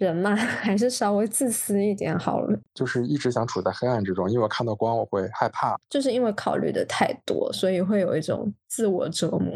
[0.00, 2.58] 人嘛， 还是稍微自私一点好了。
[2.72, 5.78] 就是一直想处在黑暗之中，因为我看到光我会害怕。
[5.90, 9.54] 就是因为考虑的太多，所以会有一种自我折磨。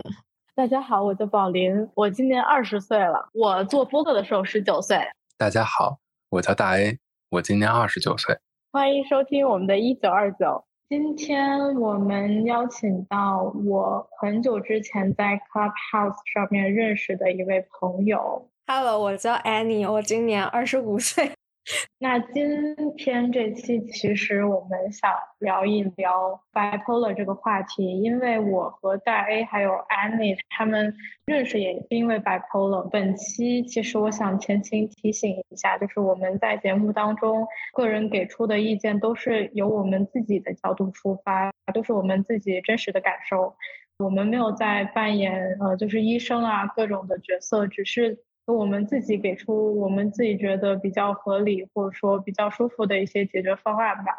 [0.54, 3.30] 大家好，我叫宝林，我今年二十岁了。
[3.33, 4.99] 我做播客的时候十九岁。
[5.38, 5.96] 大家好，
[6.29, 6.99] 我叫大 A，
[7.31, 8.37] 我今年二十九岁。
[8.71, 10.63] 欢迎收听我们的一九二九。
[10.91, 18.51] 今天我们邀请到我很久之前在 Clubhouse 上面认识的一位朋友。
[18.67, 21.33] Hello，我叫 Annie，我今年二十五岁。
[22.01, 30.95] 那今天这期其实我们想聊一聊 bipolar 这个话题，因为我和大 A 还有 Annie 他们
[31.27, 32.88] 认识也是因为 bipolar。
[32.88, 43.55] 本期其实我想前情提醒一下，就是我们在节目当中个人给出的意见都是由我们自己的角度出发，都是我们自己真实的感受，
[43.99, 48.24] 我们没有在扮演呃就是医生啊各种的角色，只是。
[48.53, 54.12] 我们自己给出我们自己觉得比较合理或者说比较舒服的一些解决方案吧。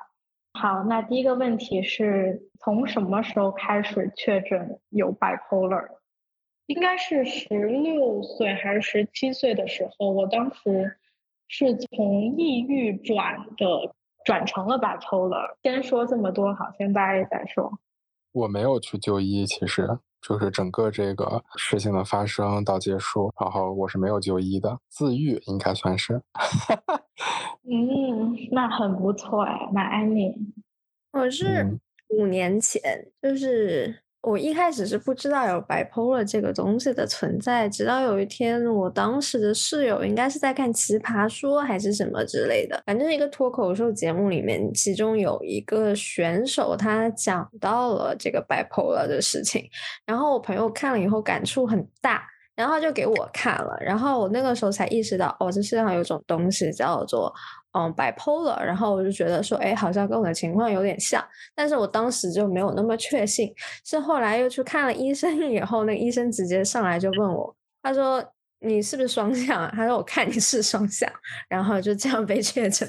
[0.54, 5.90] 好，那第一个问题是从什么时候开始确诊有 bipolar？
[6.68, 10.10] 应该是十六岁还是十七岁的时候？
[10.10, 10.98] 我当时
[11.48, 15.55] 是从抑郁转的，转成了 bipolar。
[15.62, 17.71] 先说这么多，好，先大家再说。
[18.32, 19.99] 我没有去就医，其实。
[20.27, 26.20] 就是整个这个事情的发生到结束，然后我是没有就医的，自愈应该算是。
[27.70, 30.34] 嗯，那很不错哎，那安宁，
[31.12, 31.77] 我是
[32.09, 32.81] 五年前，
[33.21, 34.05] 就是。
[34.26, 49.63] 我一开始是不知道有 bipolar 这个东西的存在，直到有一天，我当时的室友应该是在看《奇葩说》还是什么之类的，反正一个脱口秀节目里面，其中有一个选手他讲到了这个 bipolar 的事情，
[50.07, 57.31] 然后我朋友看了以后感触很大，然后就给我看了，然后我那个时候才意识到，哦，这世界上有种东西叫做。
[57.77, 61.21] 嗯，bipolar，然后我就觉得说，哎，好像跟我的情况有点像，
[61.54, 63.54] 但是我当时就没有那么确信。
[63.84, 67.53] 是后来又去看了医生以后，那医生直接上来就问我，
[67.84, 68.24] 他说
[68.62, 69.69] 你是不是双向？
[69.72, 71.12] 他说我看你是双向，
[71.50, 72.88] 然后就这样被确诊。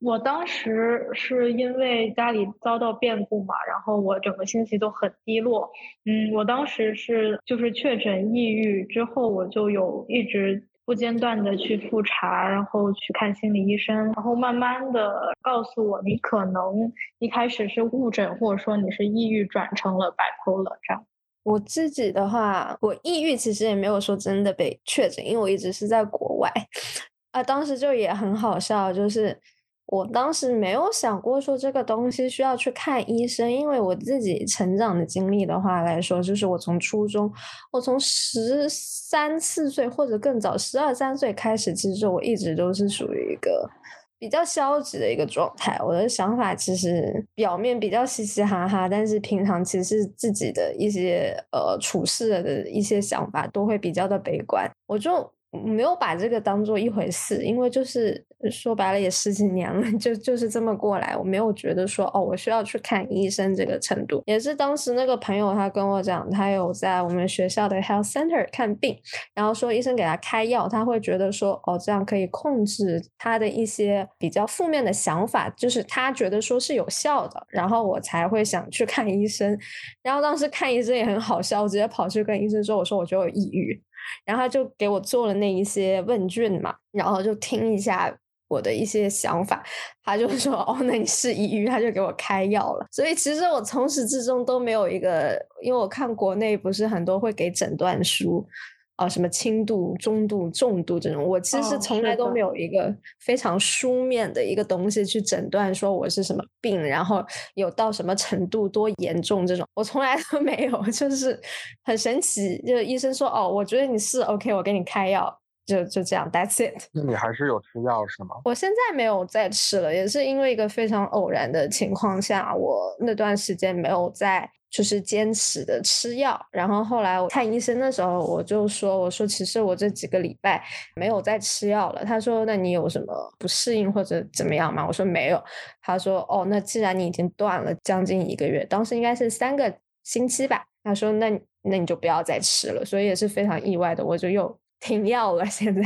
[0.00, 5.70] 我当时是因为家里遭到变故嘛，然后我整个心情都很低落。
[6.04, 10.62] 嗯，我当时是就是确诊抑郁之后，我就有一直。
[10.86, 21.04] 不间断的去复查，然后去看心理医生，然后慢慢的告诉我，你可能一开始是误诊，或者说你是抑郁转成了 bipolar 这样。
[21.42, 26.50] 我自己的话，我抑郁其实也没有说真的被确诊，因为我一直是在国外，
[27.32, 29.38] 啊，当时就也很好笑，就是。
[29.86, 37.32] 我当时没有想过说这个东西需要去看医生，因为我自己成长的经历的话来说，就是我从初中，
[37.70, 43.70] 我从十三四岁或者更早十二三岁开始，其实我一直都是属于一个
[44.18, 45.78] 比较消极的一个状态。
[45.80, 54.68] 我的想法其实表面比较嘻嘻哈哈，但是平常其实自己的一些呃处事的一些想法都会比较的悲观。
[54.88, 55.30] 我就。
[55.64, 61.16] 没有把这个当做一回事，因为就是说白了也十几年了，就就是这么过来。
[61.16, 64.22] 我没有觉得说哦，我需要去看医生这个程度。
[64.26, 68.96] 也是当时那个朋友他跟我讲，他有在我们学校的 health center 看病，
[69.34, 79.58] 然后说医生给他开药，他会觉得说哦，这样可以控制他的一些比较负面的想法，就是他觉得说是有效的，然后我才会想去看医生。
[80.02, 83.82] 然后当时看医生也很好笑，我直接跑去跟医生说，我说我觉得有抑郁。
[84.24, 88.14] 然后他就给我做了那一些问卷嘛，然后就听一下
[88.48, 89.64] 我的一些想法，
[90.04, 92.86] 他就 说哦，那你是抑郁，他就给我开药了。
[92.90, 98.46] 所以其实我从始至终都没有一个，因为我看国内不是很多会给诊断书。
[98.96, 107.22] 啊，什么轻度、中度、重度这种，我其实从来都没有一个非常书面的一个东西去诊断说我是什么病，然后
[107.54, 111.38] 有到什么程度、多严重这种，我从来都 没有，就是
[111.84, 112.56] 很神奇。
[112.66, 116.88] 就医生说，哦，我觉得你是 OK，我给你开药，就就这样，That's it。
[116.92, 118.36] 那你还是有吃药是吗？
[118.44, 124.50] 我现在没有再吃了，也是因为一个非常偶然的情况下，我那段时间没有在。
[124.76, 130.62] 就是坚持的吃药，然后后来我看医生的时候，我就说：“我说其实我这几个礼拜
[130.96, 135.42] 没有再吃药了。”他说：“那你有什么不适应或者怎么样吗？”我说：“没有。”
[135.80, 139.74] 他说：“哦，那既然你已经断了将近一个月，当时应该是三个
[140.04, 141.30] 星期吧。”他说：“那
[141.62, 145.46] 那你就不要再吃了。”所以也是非常意外的，我就又停药了。
[145.46, 145.82] 现在。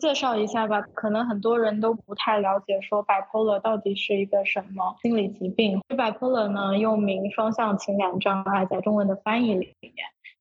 [0.00, 5.80] 介绍一下吧，可能很多人都不太了解，说 bipolar 到底是一个什么心理疾病。
[5.88, 9.92] bipolar 呢，又名双向情感障碍，在中文的翻译里面，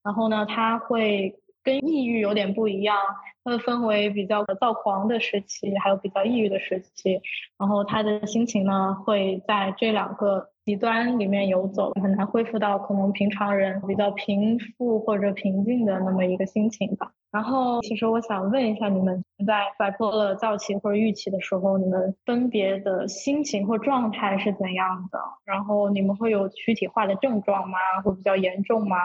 [0.03, 2.97] 然后呢，它会跟抑郁有点不一样，
[3.43, 7.21] 它分为比较躁狂的时期，还有比较抑郁的时期。
[7.57, 17.11] 然后他的心情呢，会在这两个极端里面游走，很难恢复到可能平常人比较平复或者平静的那么一个心情吧。
[17.31, 25.19] 然后，其实我想问一下，你们在摆脱了躁期或者郁期的时候，你们分别的心情或状态是怎样的？
[25.43, 27.77] 然后你们会有躯体化的症状吗？
[28.03, 28.97] 会比较严重吗？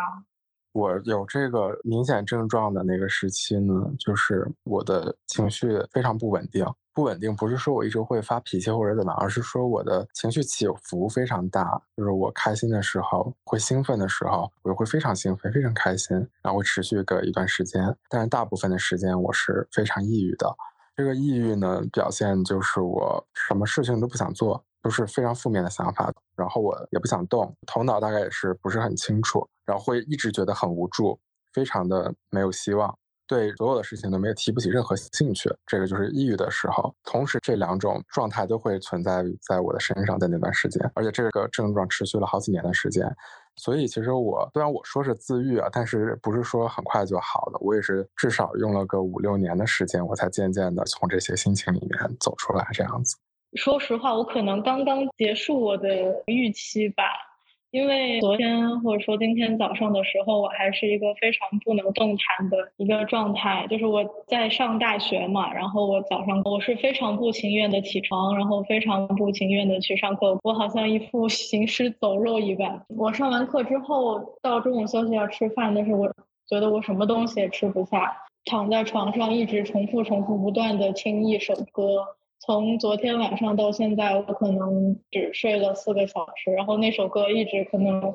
[0.73, 6.65] 我有这个明显症状的那个时期呢，就是我的情绪非常不稳定。
[6.95, 11.81] 不稳定不是说我一直会发脾气或者怎么，而是说我的情绪起伏非常大。
[11.97, 17.97] 就是我开心的时候，会兴奋的时候，我会非常兴奋，非常开心，然后会持续个一段时间。
[18.09, 20.53] 但是大部分的时间我是非常抑郁的。
[20.97, 26.13] 这个抑郁呢，表现就是我什么事情都不想做，都是非常负面的想法。
[26.39, 29.47] 然后我也不想动，头脑大概也是不是很清楚。
[29.67, 31.19] 然后会一直觉得很无助，
[31.53, 32.97] 非常的没有希望，
[33.27, 35.55] 对所有的事情都没有提不起任何兴趣。
[35.67, 36.95] 这个就是抑郁的时候。
[37.05, 43.15] 同时，这两种状态都会存在在我的身上，在那段时间，而且这个症状持续了好几年的时间。
[43.57, 47.59] 所以，其实我虽然我说是自愈啊，但是不是说很快就好的。
[47.61, 52.67] 我也是至少用了个五六年的时间，我才渐渐的从这些心情里面走出来。
[52.73, 53.17] 这样子。
[53.55, 57.05] 说实话，我可能刚刚结束我的预期吧。
[57.71, 72.87] 因为昨天或者说今天早上的时候，我还是一个非常不能动弹的一个状态，就是我在上大学嘛，然后我早上我是非常不情愿的起床，然后非常不情愿的去上课，我好像一副行尸走肉一般。
[72.97, 76.11] 我上完课之后到中午休息要吃饭，但是我
[76.49, 78.17] 觉得我什么东西也吃不下，
[78.47, 82.17] 躺在床上一直重复重复不断的听一首歌。
[82.49, 88.15] 从昨天晚上到现在，我可能只睡了四个小时，然后那首歌一直可能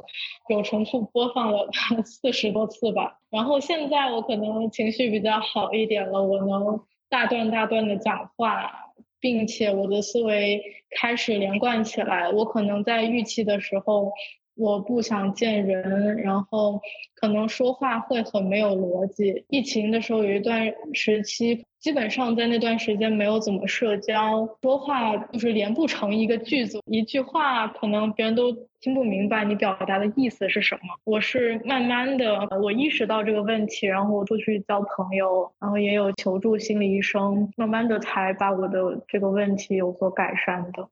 [0.50, 1.70] 有重复播放了
[2.04, 3.20] 四十多次吧。
[3.30, 8.72] 然后现在我可能情绪比较好一点了，我能大段大段的讲话，
[9.20, 12.32] 并且我的思维开始连贯起来。
[12.32, 14.14] 我可能在预期的时候。
[14.56, 16.80] 我不想见人，然后
[17.16, 19.46] 可能说话会很没有逻辑。
[19.50, 30.82] 疫情的时候有一段时期，基本上在那段时间没有怎么社交，说话就是连不成一个句子，一句话可能别人都听不明白你表达的意思是什么。
[31.04, 40.88] 我是慢慢的，我意识到这个问题，然后我出去交朋友，然后也有求助心理医生，慢慢的才把我的这个问题有所改善的。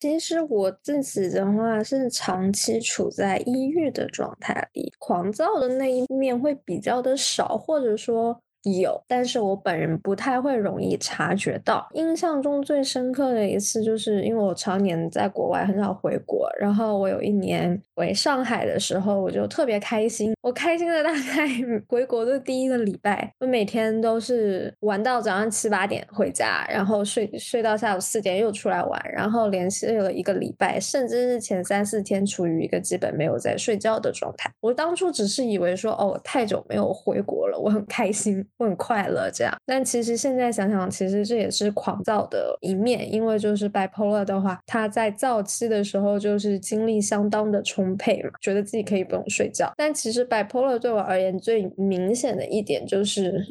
[0.00, 8.40] 其实我自己的话是长期处在抑郁的状态里，狂躁的那一面会比较的少，或者说。
[8.66, 11.86] 有，但是我本人不太会容易察觉到。
[11.94, 16.48] 印象中最深刻的一次，就是因为我常年在国外，很少回国。
[16.58, 20.34] 然后我有一年回上海的时候，我就特别开心。
[20.42, 21.48] 我开心的大概
[21.88, 34.50] 回国的第一个礼拜，我每天都是玩到早上七八点回家，然后睡睡到下午四点又出来玩，然后连续了一个礼拜，甚至是前三四天处于一个基本没有在睡觉的状态。
[34.60, 38.44] 我当初只是以为说，哦，太久没有回国了，我很开心。
[38.58, 39.54] 我很快乐，这样。
[39.66, 49.70] 但其实现在想想，其实这也是狂躁的一面，因为就是 bipolar 的话，他在躁期的时候就是精力相当的充沛嘛，觉得自己可以不用睡觉。
[49.76, 53.44] 但其实 bipolar 对我而言最明显的一点就是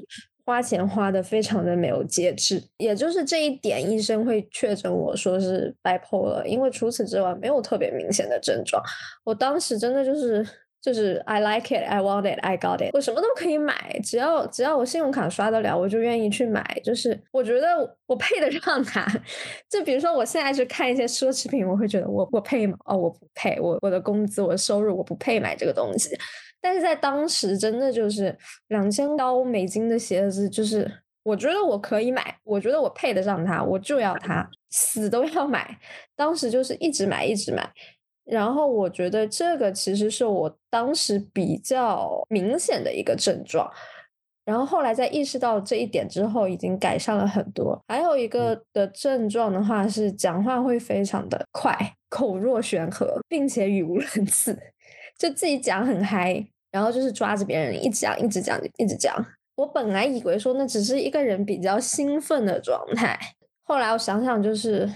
[0.43, 8.81] 花钱花的非常的没有节制，也就是这一点，医生会确诊我说是 bipolar，因为除此之外没有特别明显的症状。
[9.23, 10.43] 我当时真的就是。
[10.85, 12.91] 就是 I like it, I want it, I got it。
[12.93, 16.63] 我什么都可以买，只要只要我信用卡刷得了，我就愿意去买。
[16.83, 19.03] 就是我觉得我配得上它。
[19.67, 22.77] 就比如说我现在去看一些奢侈品，我会觉得我我配吗？
[22.85, 23.59] 哦，我不配。
[23.59, 26.15] 我我的工资，我的收入，我不配买这个东西。
[26.61, 28.37] 但是在当时，真的就是
[28.67, 30.91] 两千刀美金的鞋子，就是
[31.23, 35.79] 我觉得我可以买，我觉得我配得上它，我就要它，死都要买。
[36.15, 37.67] 当时就是一直买，一直买。
[38.25, 43.71] 然后我觉得这个其实是我当时比较明显的一个症状，
[44.43, 47.79] 然后后来在意识到这一点之后，已经改善了很多。
[47.87, 51.77] 还有一个的症状的话是讲话会非常的快，
[52.09, 54.57] 口若悬河，并且语无伦次，
[55.19, 59.15] 就自己讲很嗨，然后就是抓着别人一直讲，一直讲，一直讲。
[59.55, 63.19] 我本来以为说那只是一个人比较兴奋的状态，
[63.63, 64.89] 后来我想想就是。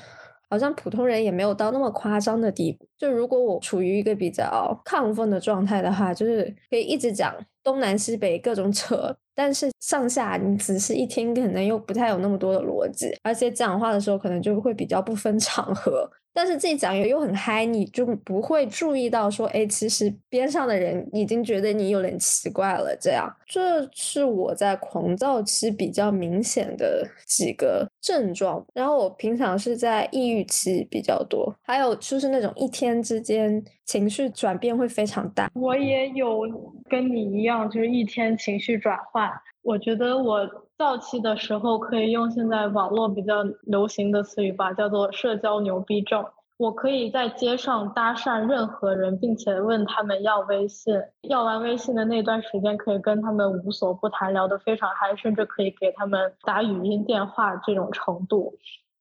[0.50, 2.88] 好像普通人也没有到那么夸张的地步。
[2.98, 16.10] 就如果我处于一个比较亢奋的状态的话，就是可以一直讲东南西北各种扯，但是上下你仔细一听，可能又不太有那么多的逻辑，而且讲话的时候可能就会比较不分场合。
[16.34, 22.96] 但是自己讲又又很嗨，你就不会注意到说，哎，其实边上的人已经觉得你有点奇怪了。
[23.00, 28.66] 这样，这是我在狂躁期比较明显的几个症状。
[28.74, 35.52] 然后我平常是在抑郁期比较多，还有就是那种一天之间情绪转变会非常大。
[35.56, 36.42] 我也有
[36.90, 39.30] 跟你一样，就是一天情绪转换。
[39.62, 40.40] 我觉得我
[40.80, 46.26] 躁期的时候可以用现在网络比较流行的词语吧，叫做社交牛逼症。
[46.56, 50.96] 我可以在街上搭讪任何人，并且问他们要微信。
[51.24, 58.54] 要完微信的那段时间，可以跟他们无所不谈，聊得非常嗨，甚至可以给他们打语音电话这种程度。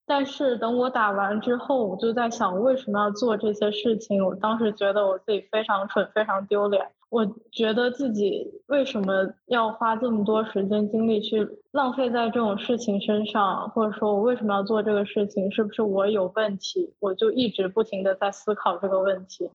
[0.05, 4.25] 但是等我打完之后，我就在想，为什么要做这些事情？
[4.25, 6.87] 我当时觉得我自己非常蠢，非常丢脸。
[7.09, 15.51] 我觉得自己为什么要花这么多时间精力去浪费在这种事情身上，或者说我为什么要做这个事情？
[15.51, 16.93] 是不是我有问题？
[16.99, 19.49] 我就一直不停的在思考这个问题。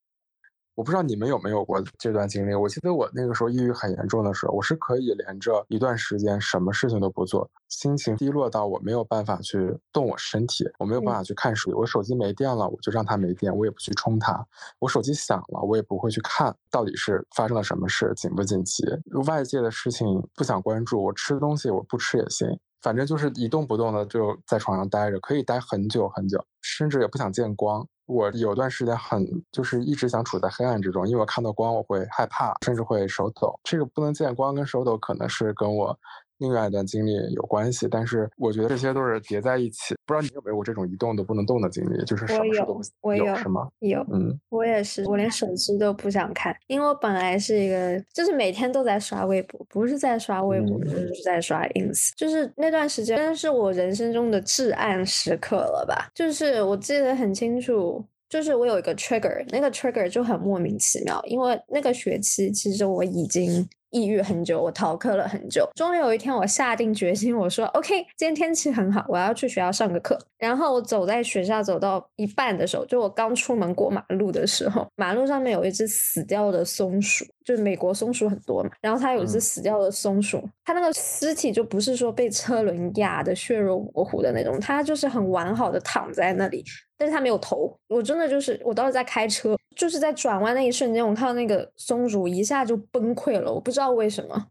[0.74, 2.54] 我不知道你们有没有过这段经历。
[2.54, 11.76] 我记得我那个时候抑郁很严重的时候，我是可以连着一段时间什么事情都不做，心情低落到我没有办法去动我身体，我没有办法去看手机。
[11.76, 14.44] 我手机没电了，我就让它没电，我也不去充它。
[14.80, 18.84] 我手机响了，我也不会去看到底是发生了什么事，紧不紧急。
[19.26, 21.04] 外界的事情不想关注。
[21.04, 27.84] 我吃东西我不吃也行，反正就是一动不动的就在床上待着，可以待很久很久，甚至也不想见光。
[28.04, 33.58] 我有段时间很就是一直想处在黑暗之中，因为我看到光我会害怕，甚至会手抖。
[33.64, 35.98] 这个不能见光跟手抖可能是跟我。
[36.38, 39.94] 另外一段经历有关系，但是我觉得这些都是叠在一起。
[40.04, 42.04] 不知道你有没有过这种一动都不能动的经历？
[42.04, 43.68] 就是什么事都我有，是吗？
[43.80, 52.10] 有，嗯，我也是，我连手机都不想看，因为我本来是一个，就是每天都在刷微博，不是在刷微博，就是在刷 ins。
[52.16, 56.10] 就是那段时间，真的是我人生中的至暗时刻了吧？
[56.14, 63.66] 就是我记得很清楚，就是我有一个 trigger，那个 trigger 就很莫名其妙，因为那个学期其实我已经。
[63.94, 65.70] 抑郁很久，我逃课了很久。
[65.76, 78.70] 终于有一天，我下定决心，我说：“OK，今天天气很好，我要去学校上个课。”然后我走在学校，走到一半的时候，就我刚出门过马路的时候，马路上面有一只死掉的松鼠，就是美国松鼠很多嘛。
[78.80, 86.64] 然后它有一只死掉的松鼠，它那个尸体就不是说被车轮压的血肉模糊的那种，它就是很完好的躺在那里。
[86.96, 94.46] 但是它没有头，我真的就是我当时在开车，就是在转弯那一瞬间，我看到那个松鼠一下就崩溃了，我不知道为什么，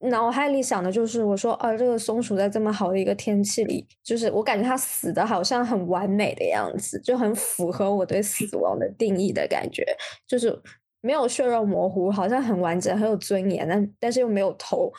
[0.00, 9.86] 脑海里想的就是我说啊，这个松鼠在这么好的一个天气里，就是我感觉它死的好像很完美的样子，就很符合我对死亡的定义的感觉，
[10.26, 10.60] 就是
[11.00, 14.92] 没有血肉模糊，好像很完整，很有尊严，但但是又没有头。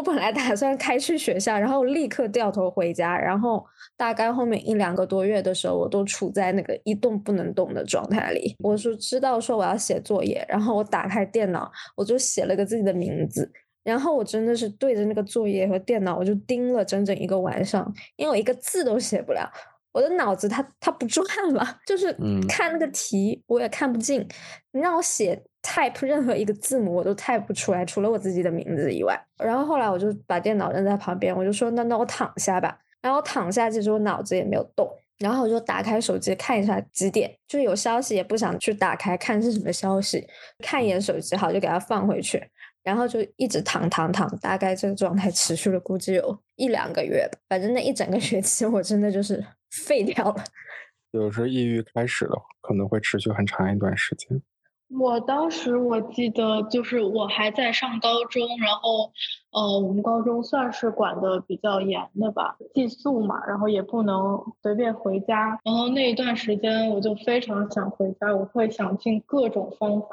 [0.00, 3.62] 我本来打算开去学校，然后立刻掉头回家，然后
[3.98, 8.56] 大概后面一两个多月的时候，我都处在那个一动不能动的状态里。
[8.60, 13.52] 我就知道说我要写作业，然后我打开电脑，我就写了个自己的名字，
[13.84, 19.52] 然后我真的是对着那个作业和电脑，我就盯了整整一个晚上，因为我一个字都写不了。
[19.92, 22.10] 我的脑子它它不转了，就是
[22.48, 24.26] 看那个题我也看不进。
[24.72, 29.18] 你让我写 type 任何一个字母我都 type 不出来，除了我自己的名字以外。
[29.38, 32.78] 然后后来我就把电脑扔在旁边，我就说那那我躺下吧。
[33.00, 34.88] 然后躺下，其实我脑子也没有动。
[35.18, 40.26] 然后我就打开手机看一下几点，就有消息也不想去打开看是什么消息，
[40.64, 42.42] 看一眼手机好就给它放回去。
[42.82, 47.38] 然后就一直躺躺躺，大概这个状态持续了估计有一两个月吧。
[47.48, 49.44] 反正那一整个学期我真的就是。
[49.86, 50.42] 废掉了。
[51.12, 54.42] 有时候抑郁开始的，可能会持续很长一段时间。
[54.98, 59.12] 我当时我记得，就是我还在上高中，然后，
[59.52, 65.60] 呃，我们高中算是管的比较严的吧，寄宿嘛，然后也不能随便回家。
[65.64, 70.08] 然后那一段时间，我就非常想回家，我会想尽各种方法，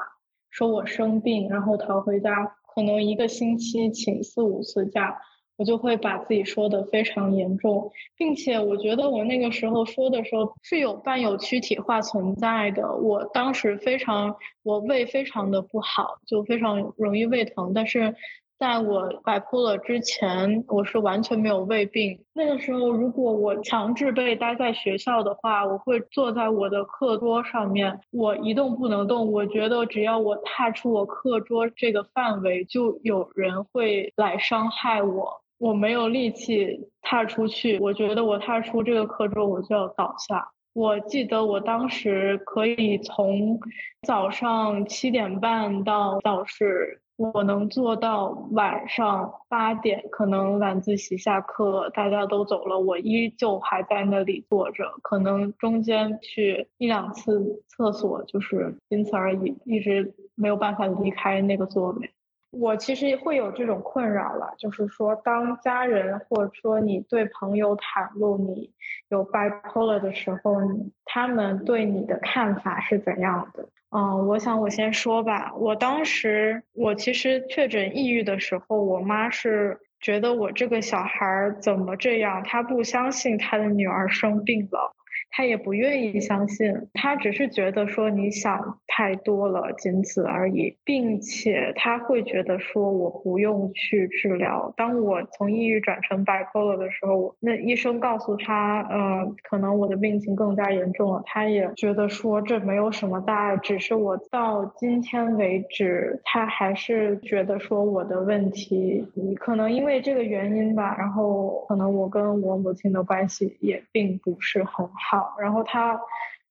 [0.48, 5.20] 说我生病，然后逃回家，可能一个星期请四五次假。
[5.58, 12.94] 我就会把自己说的非常严重，并且我觉得我那个时候说的时候是有伴有躯体化存在的。
[12.94, 17.72] 我当时非常，我胃非常的不好，就非常容易胃疼。
[17.74, 18.14] 但是
[18.56, 22.24] 在我摆脱了之前，我是完全没有胃病。
[22.34, 29.32] 那个时候，如果我强制被待在学校的话，我会坐在我的课桌上面，我一动不能动。
[29.32, 35.40] 我觉得只要我踏出我课桌这个范围，就有人会来伤害我。
[35.58, 40.50] 我没有力气踏出去，我觉得我踏出这个课桌，我就要倒下。
[40.72, 43.58] 我记得我当时可以从
[44.06, 62.08] 早上七点半到教室我能做到晚上八点，可能晚自习下课，大家都走了，我依旧还在那里坐着，可能中间去一两次厕所，就是仅此而已，一直没有办法离开那个座位。
[62.50, 68.72] 我其实会有这种困扰了，就是说，当家人或者说你对朋友袒露你
[69.10, 70.56] 有 bipolar 的时候，
[71.04, 73.68] 他们对你的看法是怎样的？
[73.90, 75.52] 嗯，我想我先说吧。
[75.56, 84.94] 我当时我其实确诊抑郁的时候，我妈是觉得我这个小孩怎么这样，她不相信她的女儿生病了。
[85.30, 94.72] 他也不愿意相信，他只是觉得说你想太多了，仅此而已，并且他会觉得说我不用去治疗。
[94.76, 101.22] 当我从抑郁转成 bipolar 的时候，那医生告诉他，呃，可能我的病情更加严重了。
[101.26, 109.04] 他也觉得说这没有什么大碍，只是我到今天为止，他还是觉得说我的问题，
[109.38, 115.17] 可能因为这个原因吧，然后可能我跟我母亲的关系也并不是很好。
[115.38, 116.00] 然后他，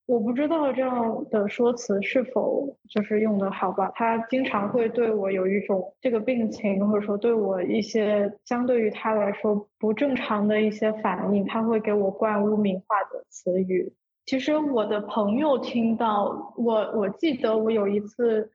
[0.05, 3.91] 我不知道这样的说辞是否就是用的好吧？
[3.93, 13.93] 他经常会对我有一种这个病情，或者说对我一些相对于他来说不正常的一些反应，他会给我灌污名化的词语。
[14.25, 18.49] 其实我的朋友听到我，我记得我有一次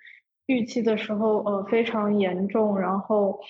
[0.47, 3.41] 预期的时候，呃，非常严重，然后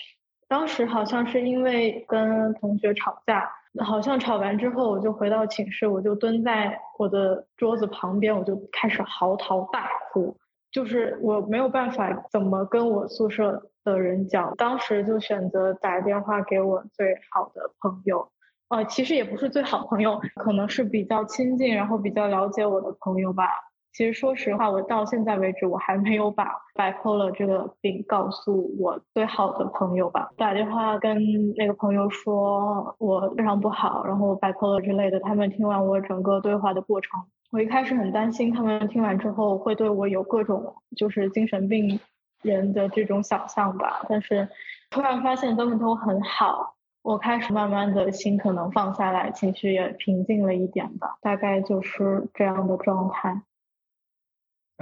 [0.48, 3.50] 当时好像是因为跟同学吵架。
[3.80, 10.36] 好像吵完之后，我就回到寝室，我就蹲在我的桌子旁边，我就开始嚎啕大哭。
[10.70, 18.30] 就是我没有办法怎么跟我宿舍的人讲，当时就选择打电话给我最好的朋友。
[18.68, 23.44] 呃，其实也不是最好朋友，可能是比较亲近，然后比较了解我的朋友吧。
[23.92, 30.30] 其实说实话，我到现在为止，我还没有把 bipolar 这个病告诉我最好的朋友吧。
[30.36, 35.20] 打电话跟那个朋友说我非常不好，然后 bipolar 之类的。
[35.20, 37.20] 他们听完我整个对话的过程，
[37.50, 42.00] 我一开始很担心他们听完之后会对我有各种就是精神病
[42.40, 44.06] 人的这种想象吧。
[44.08, 44.48] 但是
[44.90, 51.18] 突然发现他们都很好，我开始慢慢的心可能放下来，情绪也平静了一点吧。
[51.20, 53.42] 大概就是这样的状态。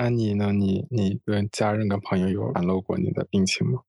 [0.00, 0.50] 安妮呢？
[0.52, 3.80] 你你跟家人跟朋友有袒露过你的病情吗？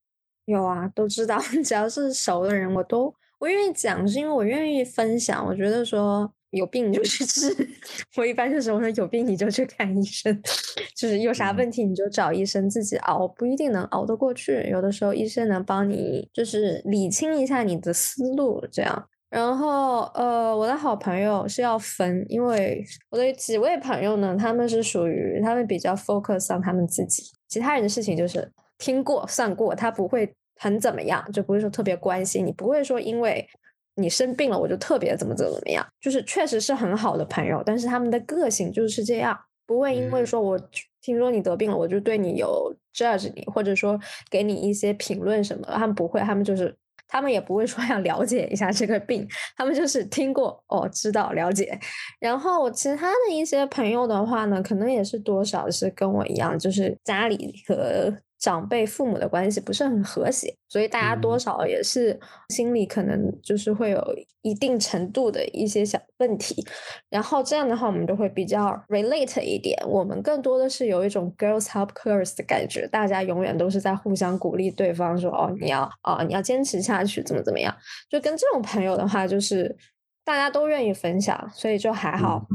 [0.46, 5.46] 有啊，都知道， 只要是熟的人，我都我愿意讲，是因为我愿意分享。
[5.46, 7.56] 我觉得说有病你就去治，
[8.18, 10.38] 我一般就是我说有病你就去看医生，
[10.98, 14.68] 就是有啥问题你就找医生，自己熬不一定能熬得过去。
[14.70, 19.08] 有的时候医生能帮你就是理清一下你的思路，这样。
[19.32, 33.48] 然后，呃，我的好朋友是要分，因为我的几位朋友呢，他们是属于他们比较 focus on 他们自己，其他人的事情就是听过算过，他不会很怎么样，就不会说特别关心你，不会说因为
[33.96, 40.60] 你生病了我就特别怎么怎么怎么样，就是确实是很好的朋友，但是他们的个性就是这样，不会因为说我
[41.02, 43.98] 听说你得病了，我就对你有 judge 你，或者说
[44.30, 46.76] 给你一些评论什么，他们不会，他们就是。
[47.12, 51.80] 他们也不会说要了解一下这个病，他们就是听过哦，知道了解。
[52.20, 58.12] 然后其他的一些朋友的话呢，可能也是多少是跟我一样，就是家里和。
[58.42, 64.04] 长辈父母的关系不是很和谐，所以大家多少也是心里可能就是会有
[64.42, 66.66] 一定程度的一些小问题。
[67.08, 69.78] 然后这样的话，我们就会比较 relate 一点。
[69.88, 77.72] 我们更多的是有一种 girls help girls 的感觉，大家永远都是在互相鼓励对方，说哦，你要啊，你要坚持下去，怎么怎么样。
[78.10, 79.78] 就跟这种朋友的话，就是
[80.26, 82.48] 大家都愿意分享，所以就还好。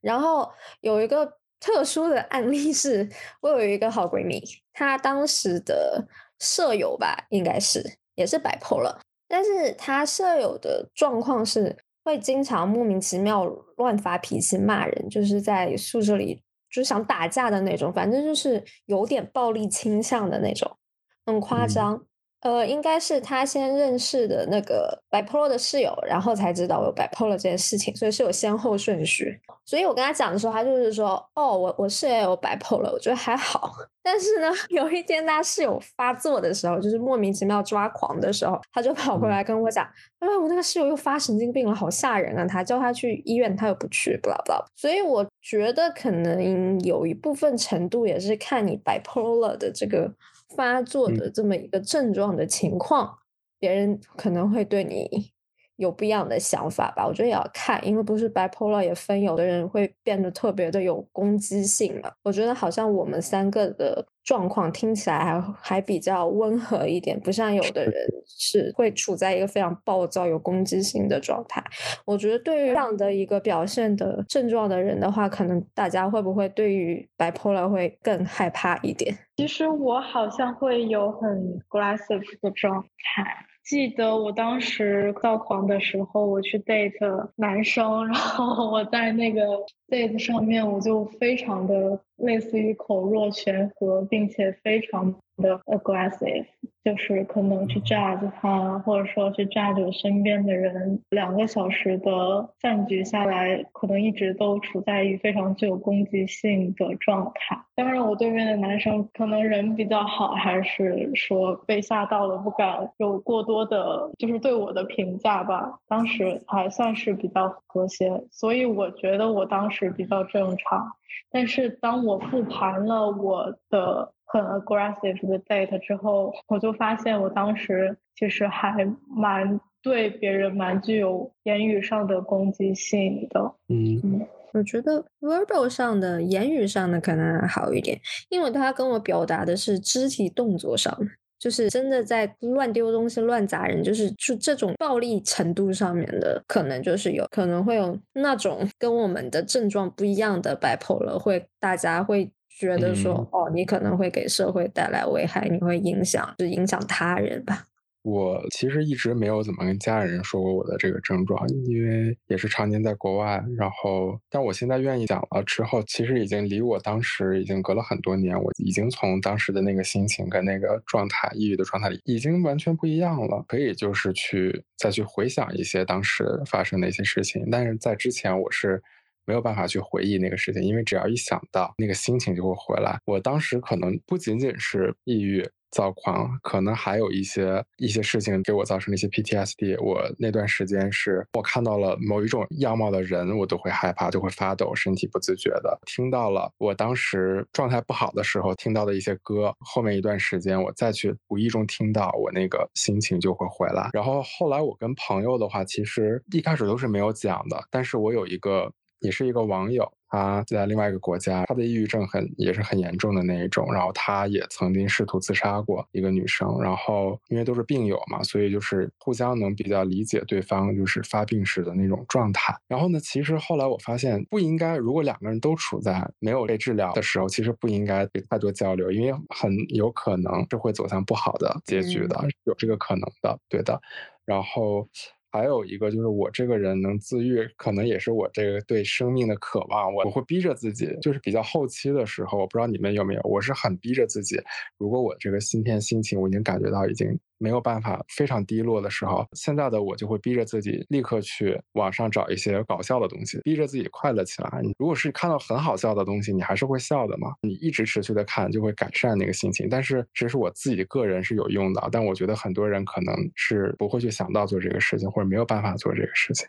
[0.00, 1.34] 然后有一个。
[1.64, 3.08] 特殊的案例是，
[3.40, 6.06] 我有一个好闺蜜，她当时的
[6.38, 13.44] 舍友吧，应该是也是摆破了，但是他舍友的状况是会经常莫名其妙
[13.76, 20.76] 乱发脾气骂人，就是在宿舍里就想打架的那种，反正就是有点暴力倾向的那种，
[21.24, 22.04] 很夸张。
[22.42, 29.40] 呃，应该是他先认识的那个 bipolar 的室友，然后才知道有 bipolar 这件事情，所以是有先后顺序。
[29.64, 33.70] 所以我跟他讲的时候，他就是说：“哦，我我室友有 bipolar，我觉得还好。
[34.02, 39.84] ”但是呢， 有一天他室友发作的时候，就是莫名其妙抓狂的时候，他就跑过来跟我讲
[40.18, 44.60] ：“哎，我那个室友又发神经病了，好吓人啊！”他叫他去医院，他又不去，blah blah。
[44.74, 50.12] 所以我觉得可能有一部分程度也是看你 bipolar 的这个。
[50.56, 53.18] 发作的这么一个症状的情况，
[53.58, 55.32] 别人可能会对你
[55.76, 57.06] 有不一样的想法吧。
[57.06, 62.10] 我觉得也要看，因为不是 bipolar 也分，有的人会变得特别的有攻击性嘛。
[62.22, 67.92] 我觉得好像我们三个的状况听起来还还比较温和一点，不像有的人
[68.26, 71.62] 是会处在一个非常暴躁、有攻击性的状态。
[72.04, 79.16] 我觉得对于这样的一个表现的症状的人的话，可能大家会不会对于 bipolar 会更害怕一点？
[79.36, 83.46] 其实我好像会有很 aggressive 的状态。
[83.64, 89.42] 记得我当时躁狂的时候，我去 date 男生，然后我在那个
[89.88, 96.46] date 上面，我就非常的类似于口若悬河，并且非常的 aggressive。
[96.84, 101.00] 就是可能去 judge 他，或者说去 judge 我身边的人。
[101.10, 107.56] 两个小时的饭局下来，可能一直都处在于非常具有攻击性的状态。
[107.76, 115.78] 当然，我对面的男生可能人比较好，还是说被吓到了，不敢有过多的，就是对我的评价吧。
[115.86, 120.90] 当时还算是比较和谐，所以我觉得我当时比较正常。
[121.30, 124.12] 但是当我复盘了我的。
[124.32, 133.54] 很 aggressive 的 date 之后，我就发现我当时其实还蛮对别人蛮具有言语上的攻击性的。
[133.68, 140.96] 嗯，我觉得 verbal 上的言语上的可能好一点，因为他跟我表达的是肢体动作上，
[141.38, 152.30] 就是真的在乱丢东西、乱砸人，就是就这种暴力程度上面的，可能就是有可能会有那种跟我们的症状不一样的 bipolar，会大家会。
[152.58, 157.64] 觉得说哦，你可能会给社会带来危害，你会影响，就影响他人吧。
[158.04, 163.40] 我其实一直没有怎么跟家人说过我的这个症状，因为也是常年在国外。
[163.56, 173.44] 然后，但我现在愿意讲了之后，其实已经离我当时已经隔了很多年，我已经从当时的那个心情跟那个状态，抑郁的状态里，已经完全不一样了。
[173.46, 178.82] 可以就是去再去回想一些当时发生的一些事情，但是在之前我是。
[179.26, 182.98] 没有办法去回忆那个事情，因为只要一想到那个心情就会回来。
[183.06, 189.82] 我当时可能不仅仅是抑郁、躁狂，可能还有一些一些事情给我造成了一些 PTSD。
[189.82, 195.78] 我那段时间是我看到了某一种样貌的人，我都会害怕，就会发抖，身体不自觉的。
[195.86, 203.88] 听到了我当时状态不好的时候听到的一些歌，后面一段时间我再去无意中听到，我那个心情就会回来。
[203.94, 208.70] 然后后来我跟朋友的话，其实一开始都是没有讲的，但是我有一个。
[209.02, 222.54] 也是一个网友，他在另外一个国家，他的抑郁症很也是很严重的那一种，然后他也曾经试图自杀过一个女生，然后因为都是病友嘛，所以就是互相能比较理解对方就是发病时的那种状态。
[222.68, 233.80] 然后呢，其实后来我发现不应该，如果两个人都处在没有被治疗的时候，其实不应该太多交流，因为很有可能是会走向不好的结局的，有这个可能的，对的。
[234.24, 234.88] 然后。
[235.32, 239.92] 还有一个就是我这个人能自愈，可能也是我这个对生命的渴望。
[239.92, 244.38] 我我会逼着自己，就是比较后期的时候，我不知道你们有没有，我是很逼着自己。
[244.76, 247.18] 如果我这个今天心情我已经感觉到已经。
[247.42, 254.62] 没有办法非常低落的时候，现在的我就会逼着自己立刻去网上找一些搞笑的东西，逼着自己快乐起来。
[254.78, 257.34] 如果是看到很好笑的东西，你还是会笑的嘛？
[257.42, 259.68] 你一直持续的看，就会改善那个心情。
[259.68, 266.46] 但是这是我自己个人是有用的，但我觉得很多人可能是不会去想到做这个事情，或者没有办法做这个事情。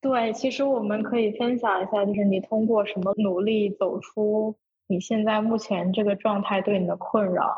[0.00, 4.54] 对，其实我们可以分享一下，就是你通过什么努力走出
[4.86, 7.56] 你现在目前这个状态对你的困扰。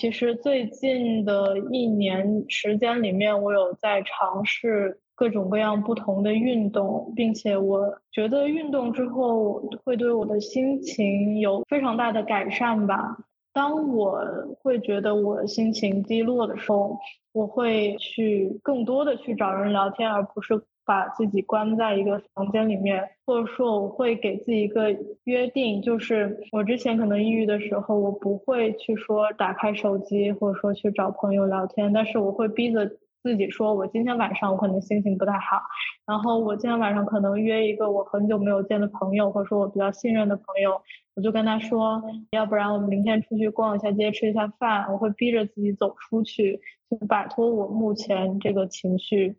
[0.00, 13.14] 其实最近的一年时间里面，我有在尝试各种各样不同的运动，并且我觉得运动之后会对我的心情有非常大的改善吧。
[13.52, 14.24] 当我
[14.62, 16.98] 会觉得我心情低落的时候，
[17.32, 20.62] 我会去更多的去找人聊天，而不是。
[20.90, 24.90] 把自己关在一个房间里面，或者说我会给自己一个
[25.22, 32.90] 约定，就是我之前可能抑郁的时候，我不会去说打开手机，或者说去找朋友聊天，但是我会逼着
[33.22, 35.62] 自己说，我今天晚上我可能心情不太好，
[36.08, 40.82] 然后我今天晚上可能约一个我很久没有见的朋友，或者说我比较信任的朋友，
[41.14, 49.36] 我就跟他说，要不然我们明天出去逛一下街，吃一下饭，我会逼着自己走出去，就摆脱我目前这个情绪。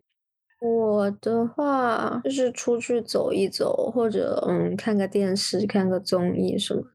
[0.62, 6.88] 我的话就是出去走一走，或者嗯看个电视、看个综艺什么的。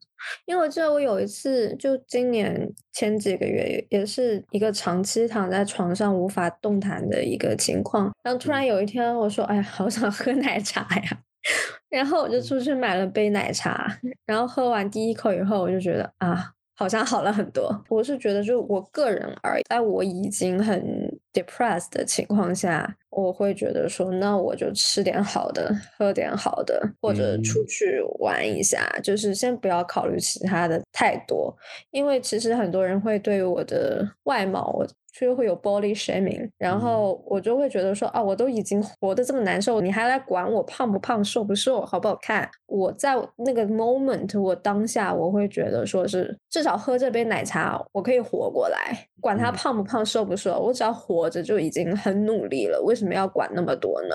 [0.46, 8.12] 因为我记得我有一次，就今年前几个月，也是一个长期躺在床上无法动弹的一个情况。
[8.22, 11.18] 然后突然有一天，我说：“哎呀，好想喝奶茶呀！”
[11.90, 13.98] 然后我就出去买了杯奶茶。
[14.24, 16.52] 然后喝完第一口以后，我就觉得啊。
[16.78, 17.72] 好像好了很多。
[17.88, 31.54] 我是觉得，就我个人而言，在我已经很 depressed 的情况下，我会觉得说，那我就吃点好的，喝点好的，或者出去玩一下，就是先不要考虑其他的太多，
[31.90, 34.84] 因为其实很多人会对我的外貌。
[35.18, 42.48] 就会有 body shaming，然后我就会觉得说啊，我都已经活得这么难受，你还来管我胖不胖、瘦不瘦、好不好看？
[42.66, 54.14] 我在那个 moment，我当下我会觉得说是至少喝这杯奶茶，我可以活过来，管他胖不胖、瘦不瘦，我只要活着就已经很努力了，为什么要管那么多呢？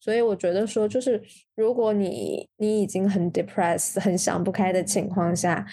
[0.00, 1.20] 所以我觉得说，就是
[1.56, 5.66] 如果你你已经很 depressed、很想不开的情况下。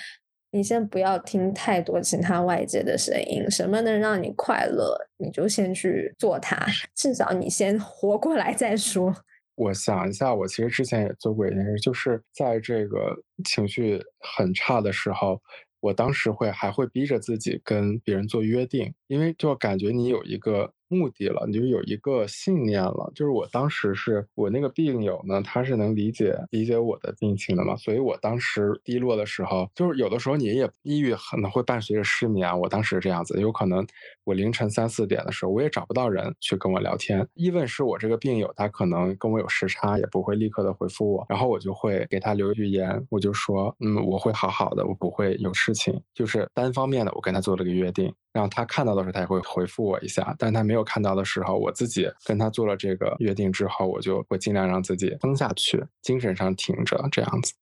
[0.56, 6.66] 你先不要听太多其他外界的声音，什么能让你快乐，你就先去做它，
[6.96, 9.14] 至少你先活过来再说。
[9.56, 13.14] 我想一下，我其实之前也做过一件事，就是在这个
[13.44, 15.42] 情绪很差的时候，
[15.82, 20.72] 我当时会还会逼着自己跟别人做约定，因为就感觉你有一个。
[20.96, 23.12] 目的了，你就有一个信念了。
[23.14, 32.46] 就是我当时是我那个病友呢，他是能理解理解我的病情的嘛，所以我当时低落的时候，就是有的时候你也抑郁可能会伴随着失眠。
[32.60, 33.86] 我当时这样子，有可能
[34.24, 37.28] 我凌晨三四点的时候，我也找不到人去跟我聊天。
[37.34, 48.14] 一问是我这个病友，他可能跟我有时差，也不会立刻的回复我，然后我就会给他留一句言，我就说，嗯，我会好好的，我不会有事情，就是单方面的，我跟他做了个约定。
[48.32, 57.54] 然后他看到的时候，他也会回复我一下；但他没有看到的时候，我自己跟他做了这个约定之后，我就会尽量让自己撑下去，精神上挺着，这样子。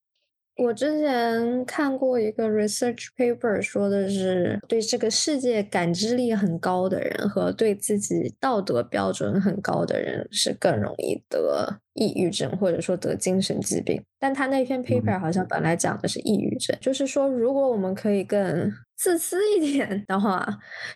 [0.55, 13.99] 我之前看过一个 research paper，说的是对这个世界感知力很高的人和对自己道德标准很高的人是更容易得抑郁症，或者说得精神疾病。
[14.19, 18.71] 但他那篇 paper 好像本来讲的是抑郁症，就是说如果我们可以更
[19.03, 20.47] 自私一点的话，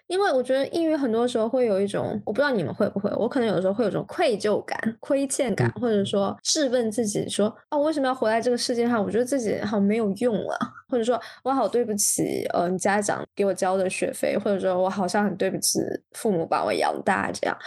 [0.08, 9.04] 因为我觉得抑郁很多时候会有一种，我不知道你们会不会，我可能有的时候会有种愧疚感、亏欠感，或者说质问自己说，啊，我为什么要活在这个世界上？
[9.04, 15.82] 我觉得自己好没有用了，或者说我好对不起，嗯，家长给我交的学费，或者说我好像很对不起
[16.14, 17.58] 父母把我养大这样。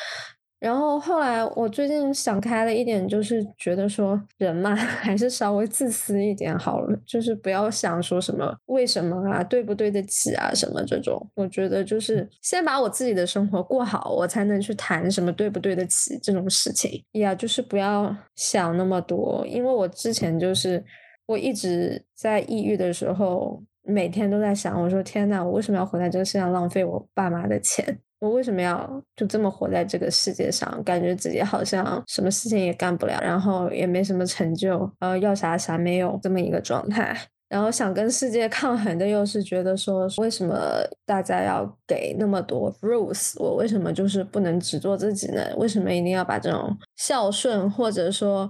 [0.61, 11.19] 然后后来，我最近想开了一点，就是觉得说人嘛， 还是稍微自私一点好了，就是不要想说什么为什么啊，对不对得起啊什么这种。
[11.35, 17.35] 我觉得就是先把我自己的生活过好，我才能去谈什么对不对得起这种事情呀。
[17.35, 20.85] 就是不要想那么多，因为我之前就是
[21.25, 27.99] 我一直在抑郁的时候，每天都在想，我说天呐，我为什么要活在这个世上浪费我爸妈的钱？
[28.21, 30.83] 我为什么要就这么活在这个世界上？
[30.85, 37.17] 感觉自己好像什么事情也干不了，然后也没什么成就，呃，要啥啥没有这么一个状态。
[37.49, 40.57] 然后想跟世界抗衡的，又是觉得说，为什么
[41.05, 43.35] 大家要给那么多 rules？
[43.43, 45.43] 我为什么就是不能只做自己呢？
[45.57, 48.49] 为什么一定要把这种孝顺或者说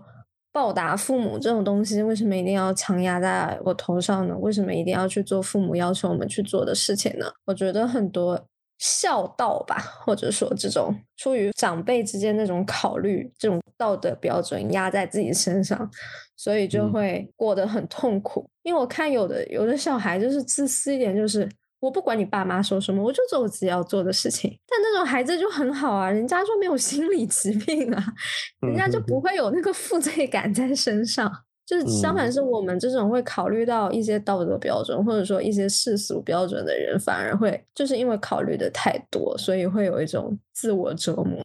[0.52, 4.36] 报答父母这种东西，为什么一定要强压在我头上呢？
[4.36, 7.26] 为什么一定要去做父母要求我们去做的事情呢？
[7.46, 8.44] 我觉得很多。
[8.80, 15.88] 孝道吧，或者说这种出于长辈之间那种考虑，这种道德标准压在自己身上，
[16.34, 18.48] 所以就会过得很痛苦。
[18.62, 21.46] 因为我看有的有的小孩就是自私一点，就是
[21.78, 24.50] 我不管你爸妈说什么，我就做我自己要做的事情。
[24.66, 28.02] 但那种孩子就很好啊，人家就没有心理疾病啊，
[28.62, 31.30] 人家就不会有那个负罪感在身上。
[31.70, 41.40] 就是相反，是我们这种会考虑到一些道德标准，或者说一些世俗标准的人，反而会就是因为考虑的太多，所以会有一种自我折磨。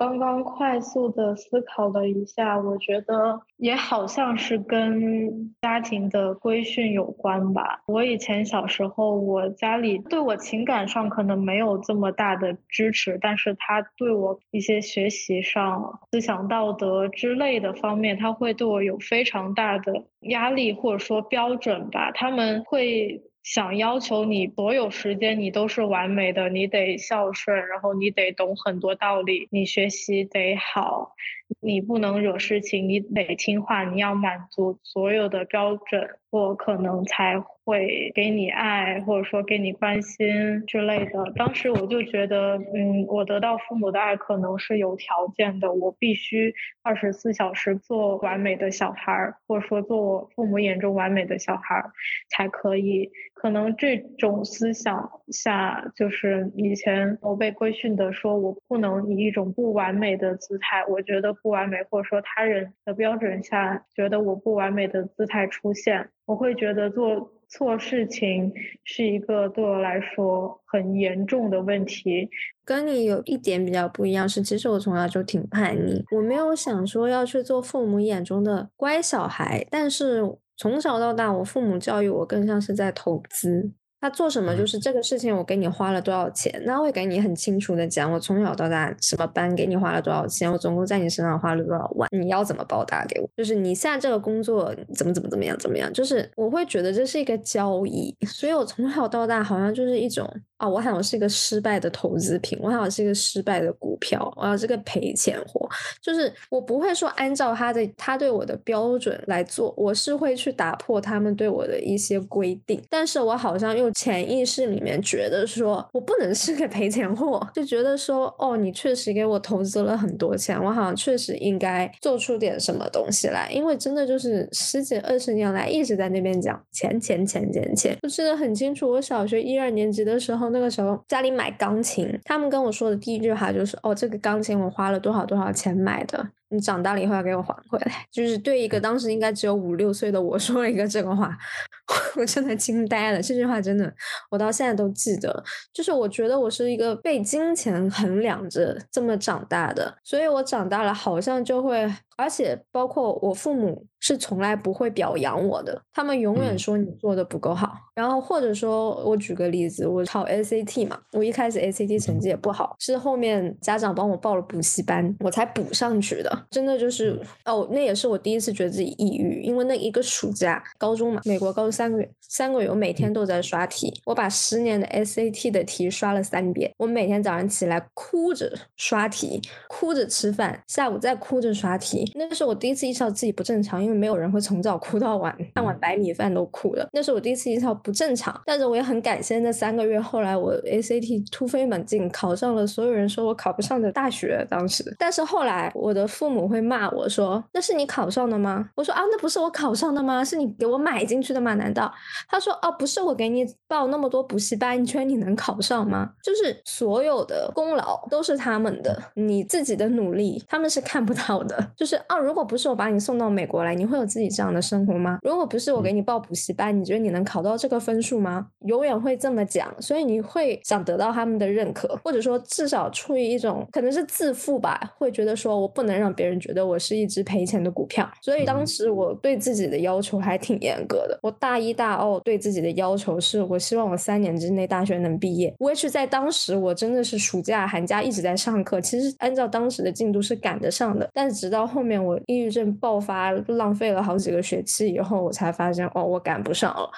[0.00, 7.82] 刚刚快速的思考了一下，我觉得也好像是跟家庭的规训有关吧。
[7.84, 22.10] 我以前小时候，我家里对我情感上可能没有这么大的支持，但是他对我一些学习上、思想道德之类的方面，他会对我有非常大的压力或者说标准吧。
[22.12, 23.22] 他们会。
[23.42, 31.14] 想要求你所有时间你都是完美的，你得孝顺，然后你得懂很多道理，你学习得好，
[31.60, 37.42] 你不能惹事情，你得听话，你要满足所有的标准，我可能才。
[37.62, 41.32] 会给你爱，或者说给你关心之类的。
[41.36, 51.92] 当时我就觉得，嗯，我得到父母的爱可能是有条件的，我必须二十四小时做完美的小孩儿，或者说做我父母眼中完美的小孩儿
[52.28, 53.08] 才可以。
[53.34, 67.32] 可能这种思想下，就是以前我被规训的，说我不能以一种不完美的姿态，我觉得不完美，或者说他人的标准下觉得我不完美的姿态出现，我会觉得做。
[67.52, 68.52] 错事情
[68.84, 72.30] 是一个对我来说很严重的问题。
[72.64, 80.22] 跟你有一点比较不一样是，其实我从小就挺叛逆，我没有想说要去做父母眼中的乖小孩，但是
[80.56, 83.72] 从小到大，我父母教育我更像是在投资。
[84.00, 93.28] 他做什么就是这个事情，我给你花了多少钱，那会给你很清楚的讲，我从小到大什么班给你花了多少钱，我总共在你身上花了多少万，你要怎么报答给我？
[93.36, 95.92] 就是你现在这个工作怎么怎么怎么样怎么样？
[95.92, 100.26] 就是我会觉得这是一个交易，所以我从小到大好像就是一种
[100.60, 105.68] 啊，我好像是一个失败的投资品，我好像是一个失败的股票，我要是个赔钱货，
[106.02, 113.90] 就是我不会说按照他的他对我的标准来做，我是会去打破他们对我的一些规定，但是我好像又。
[113.92, 136.30] 潜意识里面觉得说，我不能是个赔钱货，就觉得说，哦，你确实给我投资了很多钱，我好像确实应该做出点什么东西来，因为真的就是十几二十年来一直在那边讲钱钱钱钱钱，我记得很清楚，我小学一二年级的时候，那个时候家里买钢琴，他们跟我说的第一句话就是，哦，这个钢琴我花了多少多少钱买的。
[136.50, 141.36] 你长大了以后要给我还回来，就是对一个当时应该只有五六岁的我说了一个这个话，
[142.16, 143.22] 我真的惊呆了。
[143.22, 143.92] 这句话真的，
[144.30, 145.42] 我到现在都记得。
[145.72, 151.90] 就是我觉得我是一个被金钱衡量着这么长大的，所以我长大了好像就会。
[152.16, 157.72] 而且包括我父母是从来不会表扬我的，他们永远说你做的不够好。
[157.94, 166.39] 然后或者说我举个例子，我考 SAT 嘛，我一开始 SAT 成绩也不好，是后面家长帮我报了补习班，我才补上去的。
[166.50, 176.72] 真的就是哦，那也是我第一次觉得自己抑郁，因为那一个暑假，高中嘛，美国高中三个月，三个月我每天都在刷题，我把十年的 SAT 的题刷了三遍。
[176.78, 182.10] 我每天早上起来哭着刷题，哭着吃饭，下午再哭着刷题。
[182.14, 186.88] 那是我第一次意识到自己不正常，因为没有人会从早哭到晚，看碗白米饭都哭了。
[186.92, 190.00] 那是我第一次意识到不正常，但是我也很感谢那三个月。
[190.00, 194.46] 后来我 ACT 突飞猛进，考上了所有人说我考不上的大学。
[194.48, 200.24] 当时，但是后来我的父母会骂我说：“那是你考上的吗？”我说：“啊，那不是我考上的吗？
[200.24, 201.54] 是你给我买进去的吗？
[201.54, 201.92] 难道？”
[202.28, 206.10] 他说：“哦，不是我给你报那么多补习班，你觉得你能考上吗？
[206.22, 211.72] 就是所有的功劳都是他们的，你自己的努力他们是看不到的。
[211.76, 215.18] 就是。”啊，如果不是我把你送到美国来，你会有自己这样的生活吗？
[215.22, 218.48] 如果不是我给你报补习班，你觉得你能考到这个分数吗？
[218.60, 228.06] 永远会这么讲，所以你会想得到他们的认可，或者说至少出于一种可能是自负吧，会觉得说我不能让别人觉得我是一只赔钱的股票。
[228.20, 231.18] 所以当时我对自己的要求还挺严格的。
[231.22, 235.54] 我大一大二对自己的要求是我希望我三年之内大学能毕业。
[235.58, 241.98] 我也是在当时我真的是暑假寒假一直在上课，其实按照当时的进度是赶得上的，但是直到后面。
[242.00, 246.90] 我抑郁症爆发，浪费了好几个学期以后，我才发现哦，我赶不上了，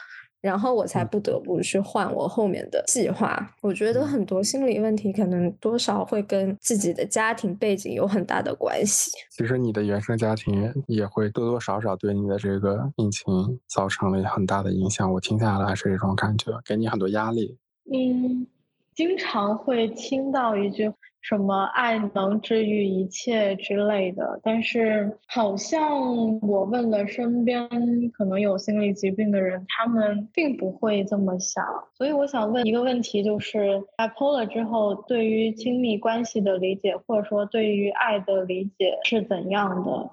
[0.42, 3.54] 然后我才不得不去换我后面的计划。
[3.62, 9.12] 我觉得很多心理问题可能多少会跟自己的家庭背景有很大的关系。
[9.30, 13.24] 其实你的原生家庭也会多多少少对你的这个病情
[13.68, 15.10] 造成了很大的影响。
[15.12, 17.56] 我听下来是这种感觉，给你很多压力。
[17.92, 18.46] 嗯，
[18.94, 20.92] 经常会听到一句。
[21.22, 27.68] 什么爱能治愈一切之类的，但是好像我问了身边
[28.12, 31.64] 可能有心理疾病的人，他们并不会这么想。
[31.94, 40.10] 所以我想问一个问题，就是 bipolar 之后对于亲密关系的理解，或者说对于爱的理解是怎样的？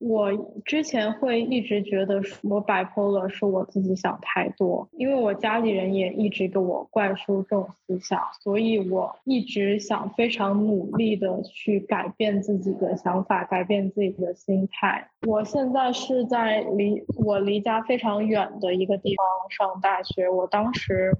[0.00, 0.32] 我
[0.64, 15.06] 之前会一直觉得我摆脱了是我自己想太多，因为我家里人也一直给我灌输这种思想，所以我一直想非常努力的去改变自己的想法，改变自己的心态。
[15.28, 21.12] 我现在是在离我离家非常远的一个地方上大学，我当时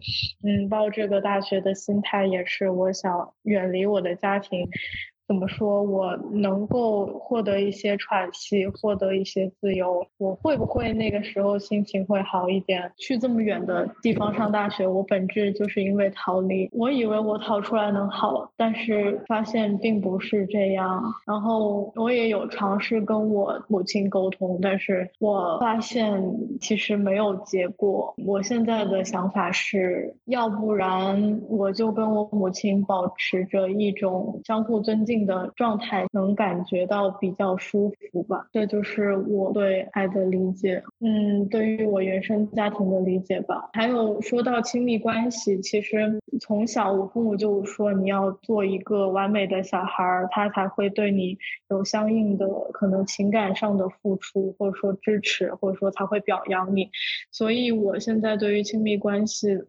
[0.43, 4.66] 嗯报这个大学的心态也是我想远离我的家庭。
[5.31, 5.81] 怎么说？
[5.81, 12.90] 我能够获得一些喘息，获得一些自由，我会不会那个时候心情会好一点？
[12.97, 16.69] 去这么远的地方上大学，我本质就是因为逃离。
[16.73, 21.01] 我以为我逃出来能好，但是发现并不是这样。
[21.25, 26.21] 然后我也有尝试跟我母亲沟通，但是我发现
[26.61, 28.12] 其实没有结果。
[28.27, 35.20] 我现在的想法是，要不然我就跟我母亲保持着一种相互尊敬。
[35.27, 38.47] 的状态能感觉到比较舒服吧。
[38.53, 40.83] 这就是我对爱的理解。
[41.01, 43.71] 嗯，对于我原生家庭的理解吧。
[43.73, 56.91] 还有说到亲密关系，其实从小我父母就说你要做一个完美的小孩儿，他才会对你有相应的可能情感上的付出，或者说支持，或者说才会表扬你。
[57.31, 59.62] 所以我现在对于亲密关系。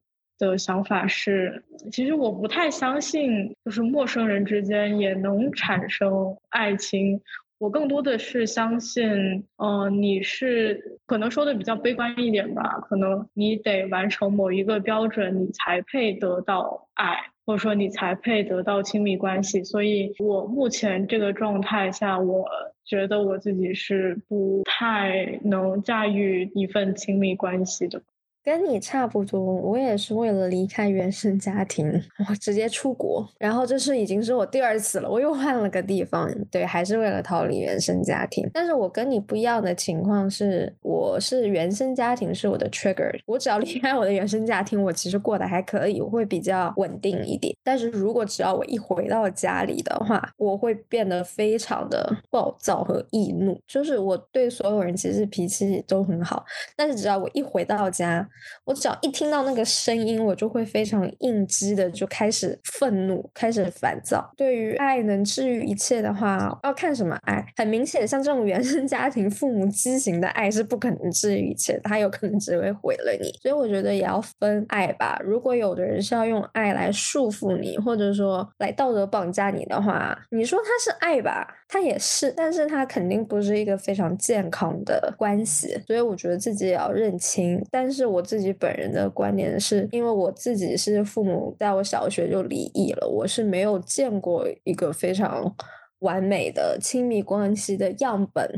[0.50, 7.22] 的想法是，其实我不太相信，就是陌生人之间也能产生爱情。
[7.60, 19.64] 我更多的是相信，嗯，你是可能说的比较悲观一点吧，可能你得完成某一个标准，你才配得到爱，或者说你才配得到亲密关系。
[19.64, 22.50] 所以我目前这个状态下，我
[22.84, 28.02] 觉得我自己是不太能驾驭一份亲密关系的。
[28.44, 31.88] 跟你差不多，我也是为了离开原生家庭，
[32.28, 33.28] 我直接出国。
[33.38, 38.50] 然后这是已经是我第二次了，我又换了个地方，对，还是为了逃离原生家庭。
[38.52, 47.56] 但是我跟你不一样的情况是，我是原生家庭是我的 trigger， 我只要离开我的原生家庭，我其实过得还可以，我会比较稳定一点。
[47.64, 56.44] 但是如果只要我一回到家里的话，我会变得非常的暴躁和易怒，就是我对所有人其实脾气都很好，
[56.76, 58.28] 但是只要我一回到家。
[58.66, 64.32] 我只要一听到那个声音，我就会非常应激的就开始愤怒，开始烦躁。
[64.38, 67.46] 对于爱能治愈一切的话，要看什么爱。
[67.58, 73.32] 很明显，像这种原生家庭父母畸形的爱是不可能治愈一切，他有可能只会毁了你。
[73.42, 75.20] 所以我觉得也要分爱吧。
[75.24, 85.80] 如果有的人是要用爱来束缚你，或者说来道德绑架你的话，你说他是爱吧，他也是，但是他肯定不是一个非常健康的关系。
[85.86, 87.64] 所以我觉得自己也要认清。
[87.70, 88.21] 但是我。
[88.22, 95.56] 自己本人的观点是，因为我自己是父母在我小学就离异了，我是没有见过一个非常
[96.00, 98.50] 完美的亲密关系的样本，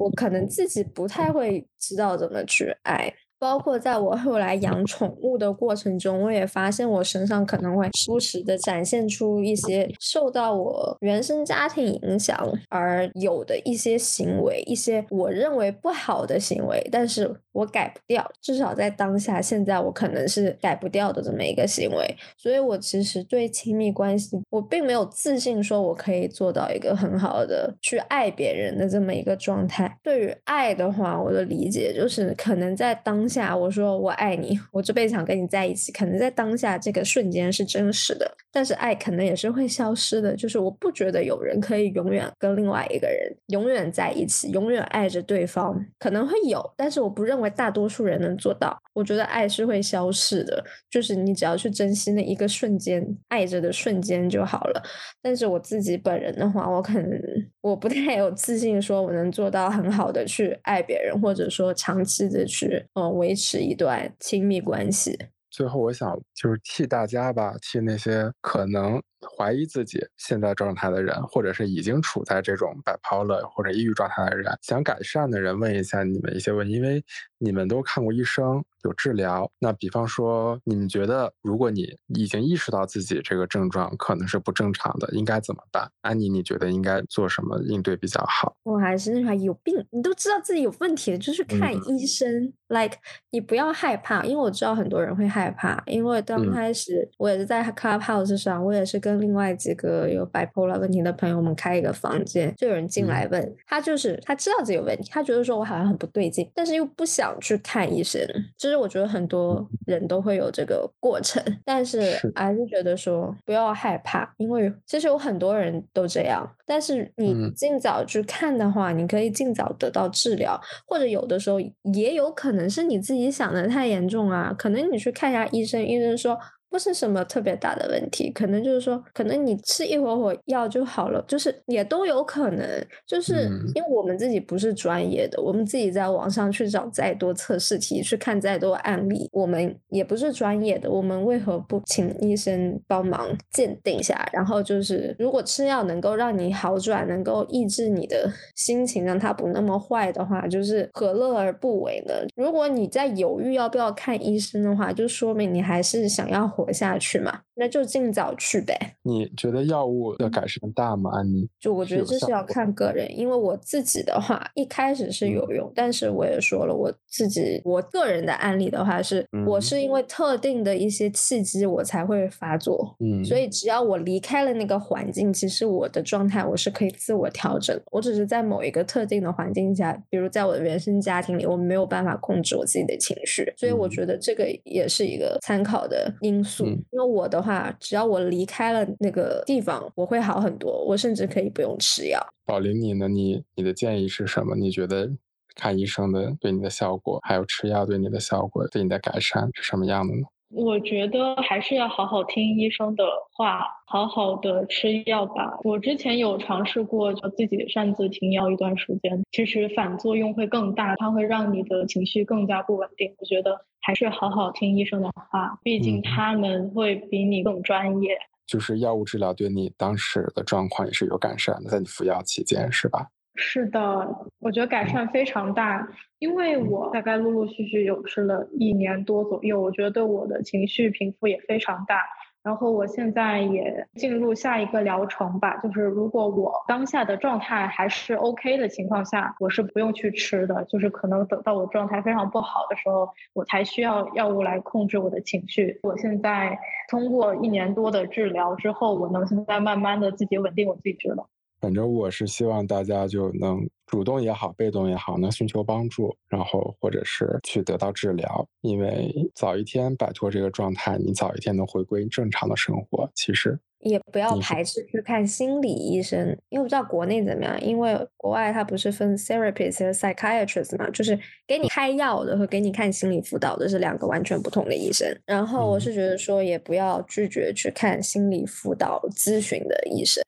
[0.00, 3.12] 我可能自己不太会知道怎么去爱。
[3.40, 12.38] 包括在我后来养宠物的过程中，我也发现我身上可能会时不时的展现出一些受到我原生家庭影响
[12.68, 22.14] 而有的一些行为，一些我认为不好的行为，但是我改不掉，至少在当下，现在我可能是改不掉的这么一个行为。
[22.36, 29.98] 所以，我其实对亲密关系，我并没有自信说我可以做到一个很好的去爱别人的这么一个状态。
[30.02, 33.29] 对于爱的话，我的理解就是可能在当。
[33.30, 40.34] 下我说我爱你，我这辈子想跟你在一起，可能在当下这个瞬间是真实的，但是爱可能也是会消失的。
[40.34, 48.76] 就是我不觉得有人可以永远跟另外一个人永远在一起，永远爱着对方，可能会有，但是我不认为大多数人能做到。
[48.92, 54.82] 我觉得爱是会消逝的，就是你只要去珍惜那一个瞬间爱着的瞬间就好了。
[55.22, 57.20] 但是我自己本人的话，我可能
[57.60, 63.19] 我不太有自信说我能做到很好的去爱别人，或者说长期的去嗯。
[63.20, 65.16] 维持一段亲密关系。
[65.50, 69.02] 最后，我想就是替大家吧，替那些可能。
[69.36, 77.04] 怀疑自己现在状态的人，或者是已经处在这种 bipolar 或者抑郁状态的人，想改善的人，问一下你们一些问题，因为
[77.38, 79.50] 你们都看过医生，有治疗。
[79.58, 85.90] 那比方说，你们觉得，如果你已经意识到自己这个症状可能是不正常的，应该怎么办？
[86.00, 88.56] 安妮，你觉得应该做什么应对比较好？
[88.62, 92.52] 我还是那句话，有病，你都知道自己有问题了，就去看医生。
[92.68, 92.98] Like，
[93.30, 99.09] 你不要害怕，因为我知道很多人会害怕，因为刚开始我也是在 Clubhouse 上，我也是跟。
[99.10, 108.20] 跟另外几个有 bipolar 问题的朋友们开一个房间，就有人进来问他，就是他知道自己有问题，他觉得说我好像很不对劲，但是又不想去看医生。
[108.56, 112.00] 就是我觉得很多人都会有这个过程，但是
[112.36, 116.48] 还是觉得说不要害怕，因为其实有很多人都这样。
[116.64, 121.58] 但是你尽早去看的话，你可以尽早得到治疗，或者有的时候
[121.94, 126.38] 也有可能是你自己想的太严重啊，可能你去看一下医生，医生说。
[126.70, 132.64] 不是什么特别大的问题，可能就是说，可能你吃一会儿会药就好了，就是也都有可能。
[133.04, 144.28] 就是因为我们自己不是专业的，我们自己在网上去找再多测试题，去看再多案例，我们也不是专业的，我们为何不请医生帮忙鉴定一下？
[144.32, 152.14] 然后就是，如果吃药能够让你好转，能够抑制你的心情，让它不那么坏的话，就是何乐而不为呢？
[152.36, 156.48] 如果你在犹豫要不要看医生的话，就说明你还是想要。
[156.60, 158.76] 活下去嘛，那就尽早去呗。
[159.02, 161.48] 你觉得药物的改善大吗，安妮？
[161.58, 177.78] 就我觉得这是要看个人，因为我自己的话一开始是有用，但是我也说了，我自己我个人的案例的话是，我是因为特定的一些契机我才会发作，嗯，所以只要我离开了那个环境，其实我的状态我是可以自我调整。
[177.90, 186.49] 我只是在某一个特定的环境下，比如在我的原生家庭里，我没有办法控制我自己的情绪，所以我觉得这个也是一个参考的因素。
[186.90, 192.20] 因为我的话，只要我离开了那个地方，我会好很多，我甚至可以不用吃药。
[192.44, 193.08] 宝林，你呢？
[193.08, 194.56] 你你的建议是什么？
[194.56, 195.10] 你觉得
[195.54, 200.22] 看医生的对你的效果，还有吃药对你的效果，对你的改善是什么样的呢？
[200.52, 205.58] 我觉得还是要好好听医生的话，好好的吃药吧。
[205.62, 213.14] 我之前有尝试过，就自己擅自停药一段时间，其实反作用会更大，它会让你的情绪更加不稳定。
[213.18, 218.18] 我觉得还是好好听医生的话，毕竟他们会比你更专业。
[218.46, 223.06] 就是药物治疗对你当时的状况也是有改善的，在你服药期间，是吧？
[223.34, 232.02] 是的，我觉得改善非常大，因为我大概陆陆续续有吃了一年多左右，我觉得对我的情绪平复也非常大。
[232.42, 245.78] 然后我现在也进入下一个疗程吧，就是如果我当下的状态还是 OK 的情况下，我是不用去吃的，就是可能等到我状态非常不好的时候，我才需要药物来控制我的情绪。
[245.82, 246.58] 我现在
[246.88, 251.28] 通过一年多的治疗之后，我能现在慢慢的自己稳定我自己了。
[251.60, 263.10] 反正我是希望大家就能主动也好，被动也好，能寻求帮助，然后或者是去得到治疗，因为早一天摆脱这个状态，你早一天能回归正常的生活。
[263.14, 263.60] 其实。
[263.80, 267.60] 也不要排斥去看心理医生，因为我不知道国内怎么样。
[267.60, 275.08] 因为国外它不是分 therapist 和 psychiatrist 嘛，就是给你开药的和给你看心理辅导的是两个完全不同的医生。
[275.26, 280.22] 然后我是觉得说，也不要拒绝去看心理辅导咨询的医生，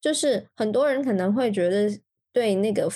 [0.00, 1.88] 就是很多人可能会觉得
[2.32, 2.90] 对那个。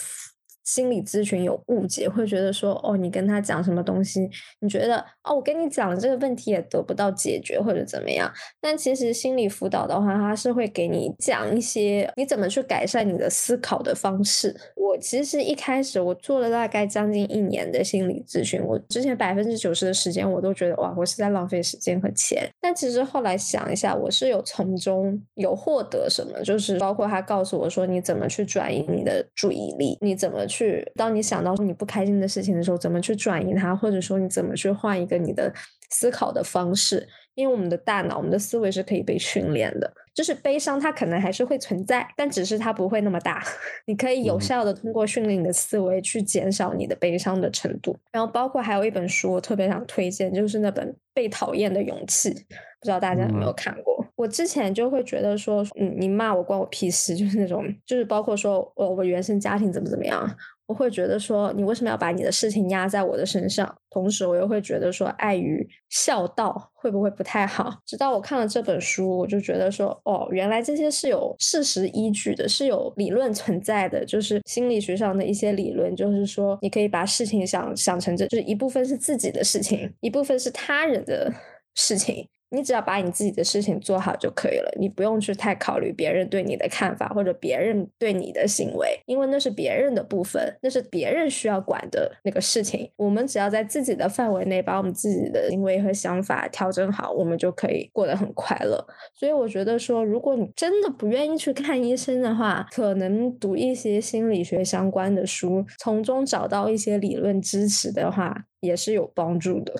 [0.69, 4.29] 心理咨询有误解，会觉得说哦，你跟他讲什么东西，
[4.61, 8.31] 你觉得哦，我跟你讲了这个问题也得不到解决或者怎么样。
[8.61, 14.55] 但其实心理辅导的话，他是会给你讲一些你怎么去改善你的思考的方式。
[14.77, 22.47] 我其实一开始我做了大概将近一年的心理咨询，我之前百分之九十的时间我都觉得哇，我是在浪费时间和钱。
[22.61, 30.58] 但其实后来想一下，我是有从中有获得什么，就是包括他告诉我说你怎么去转移你的注意力，你怎么去。
[30.59, 35.53] 去，当你想到你不开心的事情的时候，怎么去转移它，或者说你怎么去换一个你的
[35.91, 37.07] 思考的方式？
[37.35, 39.93] 因为我们的大脑，我们的思维是可以被训练的。
[40.13, 43.41] 就是悲伤，它可能还是会存在，但只是它不会那么大。
[43.87, 47.97] 你可以有效的通过训练你的思维去减少你的悲伤的程度。
[48.11, 53.98] 然后，包括还有一本书，我特别想推荐，就是那本《被讨厌的勇气》，不知道大家有没有看过？
[54.19, 60.29] 我之前就会觉得说，嗯，你骂我关我屁事，就是那种，就是包括说我我原生家庭怎么怎么样。
[60.67, 63.73] 我会觉得说，你为什么要把你的事情压在我的身上？
[63.89, 67.73] 同时，我又会觉得说，碍于孝道，会不会不太好？
[67.87, 81.33] 直到我看了这本书，我就觉得说，哦，原来这些是有事实依据的，是有理论存在的，就是心理学上的一些理论，就是说，你可以把事情想想成这，就是一部分是自己的事情，一部分是他人的
[81.77, 82.29] 事情。
[82.51, 92.91] 你只要把你自己的事情做好就可以了，你不用去太考虑别人对你的看法或者别人对你的行为，因为那是别人的部分，那是别人需要管的那个事情。
[92.97, 98.83] 我们只要在自己的范围内把我们自己的行为和想法调整好，我们就可以过得很快乐。
[99.15, 109.75] 所以我觉得说，如果你真的不愿意去看医生的话，可能读一些心理学相关的书，从中找到一些理论支持的话，也是有帮助的。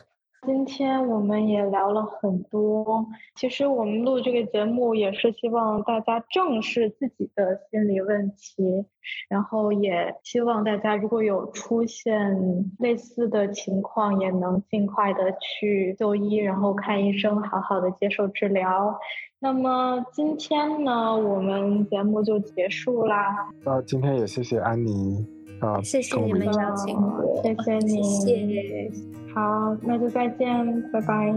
[0.47, 3.07] 今天我们也聊了很多。
[3.35, 8.87] 其实我们录这个节目也是希望大家正视自己的心理问题，
[9.29, 18.99] 然后也希望大家如果有出现类似的情况，也能尽快的去就医，然后看医生，好好的接受治疗。
[19.41, 23.51] 那么今天呢，我们节目就结束啦。
[23.65, 25.27] 啊，今天也谢谢安妮
[25.61, 28.91] 啊，谢谢你们邀请我，谢谢你，谢谢。
[29.35, 31.35] 好，那就再见，拜拜，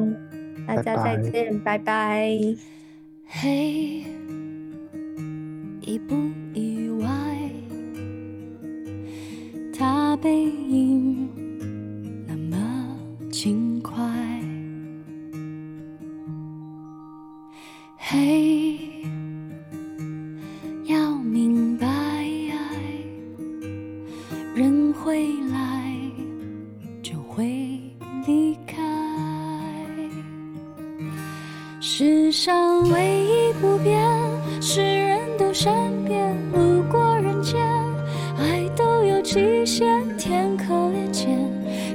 [0.67, 2.29] 大家再见，拜拜。
[3.25, 4.03] 嘿，
[5.81, 6.15] 意不
[6.53, 7.07] 意外？
[9.73, 11.27] 他背影
[12.27, 12.95] 那么
[13.31, 13.97] 轻快。
[17.97, 18.77] 嘿，
[25.11, 25.93] 未来
[27.03, 27.43] 就会
[28.25, 28.77] 离开。
[31.81, 34.01] 世上唯一不变，
[34.61, 35.73] 是人都善
[36.05, 36.33] 变。
[36.53, 37.59] 路过人间，
[38.37, 39.85] 爱都有期限，
[40.17, 41.37] 天可怜见，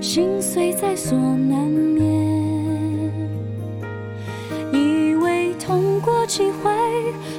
[0.02, 2.04] 心碎在所难免。
[4.74, 6.70] 以为痛过几回，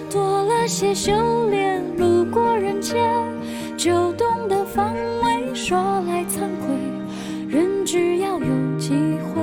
[0.10, 1.14] 多了些修
[1.52, 1.86] 炼。
[1.98, 2.98] 路过人间，
[3.78, 4.92] 就懂得放。
[5.58, 6.68] 说来惭愧，
[7.50, 9.42] 人只要有机会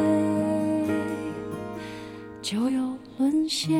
[2.40, 3.76] 就有沦陷。